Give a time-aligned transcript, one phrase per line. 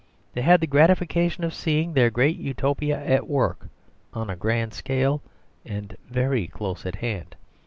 [0.33, 3.67] They had the gratification of seeing their great Utopia at work,
[4.15, 5.21] on a grand scale
[5.63, 7.35] and very close at hand.